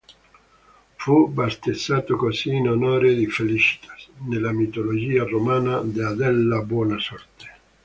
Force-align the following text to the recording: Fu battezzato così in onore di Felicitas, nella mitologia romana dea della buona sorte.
Fu 0.95 1.27
battezzato 1.27 2.15
così 2.15 2.55
in 2.55 2.67
onore 2.67 3.13
di 3.13 3.27
Felicitas, 3.27 4.09
nella 4.25 4.51
mitologia 4.51 5.25
romana 5.25 5.77
dea 5.81 6.15
della 6.15 6.63
buona 6.63 6.97
sorte. 6.97 7.51